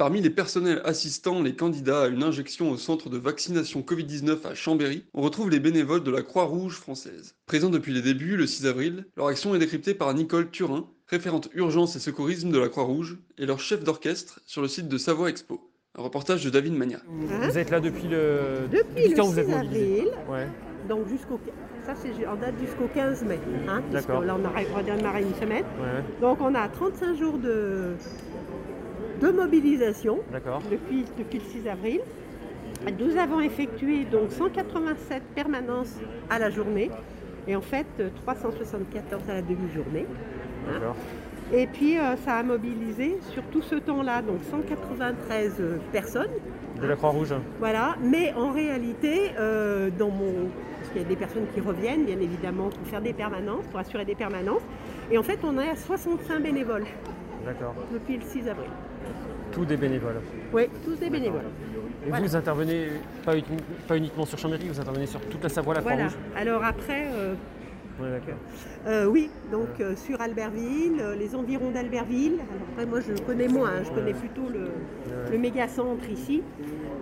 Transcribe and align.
Parmi 0.00 0.22
les 0.22 0.30
personnels 0.30 0.80
assistants, 0.86 1.42
les 1.42 1.54
candidats 1.54 2.04
à 2.04 2.08
une 2.08 2.22
injection 2.22 2.70
au 2.70 2.78
centre 2.78 3.10
de 3.10 3.18
vaccination 3.18 3.82
Covid-19 3.82 4.46
à 4.46 4.54
Chambéry, 4.54 5.04
on 5.12 5.20
retrouve 5.20 5.50
les 5.50 5.60
bénévoles 5.60 6.02
de 6.02 6.10
la 6.10 6.22
Croix-Rouge 6.22 6.76
française. 6.76 7.34
Présents 7.44 7.68
depuis 7.68 7.92
les 7.92 8.00
débuts, 8.00 8.38
le 8.38 8.46
6 8.46 8.66
avril, 8.66 9.04
leur 9.18 9.26
action 9.26 9.54
est 9.54 9.58
décryptée 9.58 9.92
par 9.92 10.14
Nicole 10.14 10.48
Turin, 10.48 10.86
référente 11.06 11.50
urgence 11.52 11.96
et 11.96 11.98
secourisme 11.98 12.50
de 12.50 12.58
la 12.58 12.70
Croix-Rouge, 12.70 13.18
et 13.36 13.44
leur 13.44 13.60
chef 13.60 13.84
d'orchestre 13.84 14.40
sur 14.46 14.62
le 14.62 14.68
site 14.68 14.88
de 14.88 14.96
Savoie 14.96 15.28
Expo. 15.28 15.70
Un 15.98 16.02
reportage 16.02 16.42
de 16.46 16.48
David 16.48 16.72
Magna. 16.72 17.00
Vous 17.06 17.58
êtes 17.58 17.68
là 17.68 17.80
depuis 17.80 18.08
le. 18.08 18.68
Depuis 18.72 19.08
le 19.08 19.14
quand 19.16 19.24
6 19.26 19.32
vous 19.32 19.38
êtes 19.38 19.48
mobilisé 19.48 20.00
avril, 20.00 20.08
Ouais. 20.30 20.48
donc 20.88 21.08
jusqu'au... 21.08 21.38
Ça, 21.84 21.94
c'est 21.94 22.26
en 22.26 22.36
date 22.36 22.54
jusqu'au 22.58 22.88
15 22.94 23.24
mai. 23.24 23.38
Hein, 23.68 23.82
D'accord. 23.92 24.22
là, 24.22 24.34
on 24.40 24.44
a 24.46 24.78
redémarré 24.78 25.22
une 25.22 25.34
semaine. 25.34 25.64
Ouais, 25.78 26.02
Donc, 26.22 26.38
on 26.40 26.54
a 26.54 26.68
35 26.68 27.16
jours 27.18 27.38
de, 27.38 27.96
de 29.20 29.30
mobilisation 29.30 30.18
d'accord. 30.32 30.60
depuis, 30.70 31.04
depuis 31.18 31.38
le 31.38 31.62
6 31.62 31.68
avril. 31.68 32.00
Nous 32.98 33.16
avons 33.18 33.40
effectué 33.40 34.04
donc 34.04 34.30
187 34.32 35.22
permanences 35.34 35.94
à 36.30 36.38
la 36.38 36.48
journée 36.50 36.90
et 37.46 37.54
en 37.54 37.60
fait 37.60 37.86
euh, 38.00 38.08
374 38.24 39.22
à 39.28 39.34
la 39.34 39.42
demi-journée. 39.42 40.06
hein. 40.68 40.94
Et 41.52 41.66
puis 41.66 41.98
euh, 41.98 42.16
ça 42.24 42.36
a 42.36 42.42
mobilisé 42.42 43.18
sur 43.32 43.42
tout 43.44 43.60
ce 43.62 43.74
temps-là 43.74 44.22
donc 44.22 44.38
193 44.50 45.54
euh, 45.60 45.76
personnes. 45.92 46.30
De 46.80 46.86
la 46.86 46.96
Croix-Rouge. 46.96 47.34
Voilà, 47.58 47.96
mais 48.02 48.32
en 48.34 48.52
réalité, 48.52 49.32
euh, 49.38 49.90
dans 49.98 50.08
mon... 50.08 50.48
parce 50.78 50.90
qu'il 50.92 51.02
y 51.02 51.04
a 51.04 51.08
des 51.08 51.16
personnes 51.16 51.44
qui 51.52 51.60
reviennent, 51.60 52.04
bien 52.06 52.18
évidemment, 52.18 52.70
pour 52.70 52.86
faire 52.86 53.02
des 53.02 53.12
permanences, 53.12 53.66
pour 53.70 53.80
assurer 53.80 54.06
des 54.06 54.14
permanences. 54.14 54.62
Et 55.10 55.18
en 55.18 55.22
fait, 55.22 55.38
on 55.44 55.58
est 55.58 55.68
à 55.68 55.76
65 55.76 56.40
bénévoles 56.42 56.86
D'accord. 57.44 57.74
depuis 57.92 58.16
le 58.16 58.22
6 58.22 58.48
avril. 58.48 58.70
Tous 59.52 59.64
des 59.64 59.76
bénévoles. 59.76 60.20
Oui, 60.52 60.62
tous 60.84 60.94
des 60.96 61.10
bénévoles. 61.10 61.42
Et 62.06 62.08
Voilà. 62.08 62.26
vous 62.26 62.36
intervenez 62.36 62.86
pas, 63.24 63.36
uni- 63.36 63.44
pas 63.88 63.96
uniquement 63.96 64.24
sur 64.24 64.38
Chambéry, 64.38 64.68
vous 64.68 64.80
intervenez 64.80 65.06
sur 65.06 65.20
toute 65.22 65.42
la 65.42 65.48
Savoie, 65.48 65.74
la 65.74 65.80
Voilà. 65.80 66.08
Alors 66.36 66.64
après, 66.64 67.08
euh, 67.12 67.34
Ouais, 68.00 68.06
euh, 68.86 69.04
oui, 69.04 69.28
donc 69.52 69.68
euh, 69.80 69.94
sur 69.94 70.18
Albertville, 70.22 71.02
les 71.18 71.34
environs 71.34 71.70
d'Albertville. 71.70 72.34
Alors 72.34 72.62
après, 72.72 72.86
moi, 72.86 73.00
je 73.00 73.20
connais 73.24 73.48
moins, 73.48 73.68
hein, 73.68 73.82
je 73.84 73.90
connais 73.90 74.14
plutôt 74.14 74.48
le, 74.48 74.70
le 75.30 75.38
méga-centre 75.38 76.08
ici. 76.08 76.42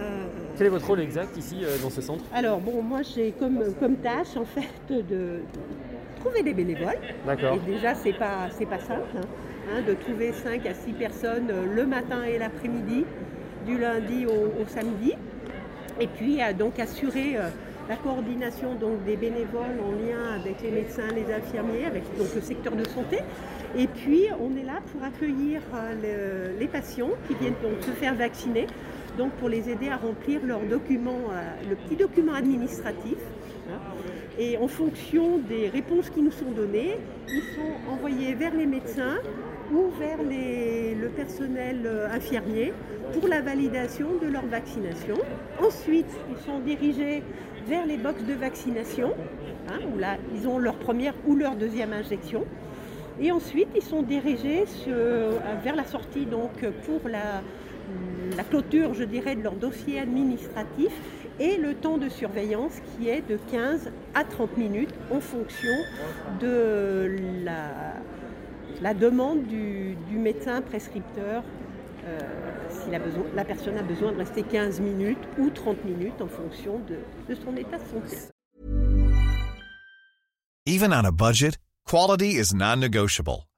Euh, 0.00 0.26
Quel 0.56 0.68
est 0.68 0.70
votre 0.70 0.86
rôle 0.86 1.00
exact 1.00 1.36
ici 1.36 1.62
dans 1.82 1.90
ce 1.90 2.00
centre? 2.00 2.22
Alors 2.32 2.60
bon, 2.60 2.80
moi, 2.80 3.00
j'ai 3.02 3.32
comme, 3.32 3.58
comme 3.80 3.96
tâche, 3.96 4.36
en 4.36 4.44
fait, 4.44 4.68
de 4.88 5.40
trouver 6.24 6.42
des 6.42 6.54
bénévoles. 6.54 6.98
D'accord. 7.26 7.54
Et 7.56 7.70
déjà, 7.70 7.94
c'est 7.94 8.12
pas, 8.12 8.48
c'est 8.50 8.66
pas 8.66 8.78
simple 8.78 9.02
hein, 9.16 9.20
hein, 9.72 9.82
de 9.86 9.94
trouver 9.94 10.32
5 10.32 10.64
à 10.66 10.74
6 10.74 10.92
personnes 10.94 11.48
euh, 11.50 11.64
le 11.74 11.86
matin 11.86 12.22
et 12.24 12.38
l'après-midi, 12.38 13.04
du 13.66 13.78
lundi 13.78 14.26
au, 14.26 14.62
au 14.62 14.66
samedi. 14.66 15.12
Et 16.00 16.06
puis, 16.06 16.42
euh, 16.42 16.52
donc, 16.52 16.78
assurer 16.78 17.36
euh, 17.36 17.48
la 17.88 17.96
coordination 17.96 18.74
donc, 18.74 19.04
des 19.04 19.16
bénévoles 19.16 19.78
en 19.82 19.92
lien 19.92 20.40
avec 20.40 20.62
les 20.62 20.70
médecins, 20.70 21.08
les 21.14 21.32
infirmiers, 21.32 21.84
avec 21.86 22.02
donc, 22.18 22.28
le 22.34 22.40
secteur 22.40 22.74
de 22.74 22.86
santé. 22.88 23.18
Et 23.76 23.86
puis, 23.86 24.22
on 24.40 24.56
est 24.56 24.64
là 24.64 24.78
pour 24.92 25.02
accueillir 25.04 25.60
le- 26.02 26.58
les 26.58 26.66
patients 26.68 27.10
qui 27.28 27.34
viennent 27.34 27.60
donc 27.62 27.82
se 27.82 27.90
faire 27.90 28.14
vacciner, 28.14 28.66
donc 29.18 29.32
pour 29.32 29.48
les 29.48 29.68
aider 29.68 29.88
à 29.88 29.96
remplir 29.96 30.40
leur 30.44 30.60
document, 30.60 31.18
le 31.68 31.74
petit 31.76 31.96
document 31.96 32.34
administratif. 32.34 33.16
hein. 33.70 33.78
Et 34.38 34.58
en 34.58 34.66
fonction 34.66 35.38
des 35.48 35.68
réponses 35.68 36.10
qui 36.10 36.20
nous 36.20 36.32
sont 36.32 36.50
données, 36.50 36.98
ils 37.28 37.42
sont 37.54 37.92
envoyés 37.92 38.34
vers 38.34 38.52
les 38.54 38.66
médecins 38.66 39.18
ou 39.72 39.90
vers 39.98 40.18
le 40.22 41.08
personnel 41.08 41.82
euh, 41.86 42.08
infirmier 42.12 42.72
pour 43.12 43.28
la 43.28 43.40
validation 43.40 44.08
de 44.20 44.26
leur 44.26 44.44
vaccination. 44.46 45.14
Ensuite, 45.62 46.10
ils 46.30 46.36
sont 46.44 46.58
dirigés 46.58 47.22
vers 47.68 47.86
les 47.86 47.96
boxes 47.96 48.24
de 48.24 48.34
vaccination, 48.34 49.12
hein, 49.68 49.78
où 49.94 49.98
là, 49.98 50.16
ils 50.34 50.48
ont 50.48 50.58
leur 50.58 50.74
première 50.76 51.14
ou 51.26 51.36
leur 51.36 51.54
deuxième 51.54 51.92
injection. 51.92 52.44
Et 53.20 53.30
ensuite, 53.30 53.68
ils 53.76 53.82
sont 53.82 54.02
dirigés 54.02 54.66
sur- 54.66 54.92
vers 55.62 55.76
la 55.76 55.84
sortie 55.84 56.26
donc, 56.26 56.50
pour 56.84 57.08
la 57.08 58.42
clôture, 58.50 58.92
je 58.94 59.04
dirais, 59.04 59.36
de 59.36 59.42
leur 59.44 59.52
dossier 59.54 60.00
administratif 60.00 60.90
et 61.40 61.56
le 61.56 61.74
temps 61.74 61.98
de 61.98 62.08
surveillance 62.08 62.72
qui 62.96 63.08
est 63.08 63.22
de 63.28 63.38
15 63.50 63.90
à 64.14 64.24
30 64.24 64.56
minutes 64.56 64.94
en 65.10 65.20
fonction 65.20 65.74
de 66.40 67.16
la, 68.80 68.94
demande 68.94 69.44
du, 69.46 69.96
médecin 70.10 70.62
prescripteur. 70.62 71.42
euh, 72.06 72.18
si 72.68 72.90
la, 73.34 73.44
personne 73.44 73.78
a 73.78 73.82
besoin 73.82 74.12
de 74.12 74.18
rester 74.18 74.42
15 74.42 74.80
minutes 74.80 75.18
ou 75.38 75.50
30 75.50 75.84
minutes 75.84 76.20
en 76.20 76.28
fonction 76.28 76.78
de, 76.80 76.98
de 77.28 77.34
son 77.34 77.56
état 77.56 77.78
de 77.78 77.84
santé. 77.84 78.16
Even 80.66 80.92
on 80.92 81.04
a 81.04 81.12
budget, 81.12 81.58
quality 81.86 82.36
is 82.38 82.54
non-negotiable. 82.54 83.46